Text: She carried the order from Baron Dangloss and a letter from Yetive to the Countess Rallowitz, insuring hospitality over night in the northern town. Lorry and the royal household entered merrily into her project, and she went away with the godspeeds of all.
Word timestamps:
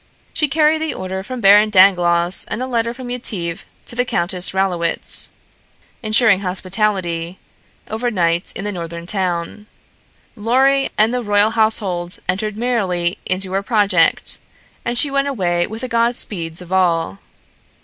She 0.33 0.47
carried 0.47 0.81
the 0.81 0.95
order 0.95 1.21
from 1.21 1.41
Baron 1.41 1.69
Dangloss 1.69 2.45
and 2.45 2.59
a 2.59 2.65
letter 2.65 2.91
from 2.91 3.11
Yetive 3.11 3.67
to 3.85 3.95
the 3.95 4.03
Countess 4.03 4.49
Rallowitz, 4.51 5.29
insuring 6.01 6.39
hospitality 6.39 7.37
over 7.87 8.09
night 8.09 8.51
in 8.55 8.63
the 8.63 8.71
northern 8.71 9.05
town. 9.05 9.67
Lorry 10.35 10.89
and 10.97 11.13
the 11.13 11.21
royal 11.21 11.51
household 11.51 12.17
entered 12.27 12.57
merrily 12.57 13.19
into 13.27 13.53
her 13.53 13.61
project, 13.61 14.39
and 14.83 14.97
she 14.97 15.11
went 15.11 15.27
away 15.27 15.67
with 15.67 15.81
the 15.81 15.87
godspeeds 15.87 16.63
of 16.63 16.73
all. 16.73 17.19